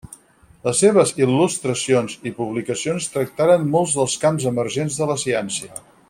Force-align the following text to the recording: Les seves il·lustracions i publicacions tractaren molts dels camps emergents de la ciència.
Les 0.67 0.79
seves 0.83 1.11
il·lustracions 1.23 2.15
i 2.31 2.33
publicacions 2.39 3.11
tractaren 3.17 3.67
molts 3.79 3.95
dels 4.01 4.15
camps 4.27 4.49
emergents 4.55 4.97
de 5.03 5.09
la 5.15 5.19
ciència. 5.27 5.83